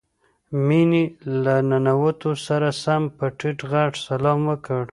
[0.67, 1.03] مينې
[1.43, 4.83] له ننوتو سره سم په ټيټ غږ سلام وکړ.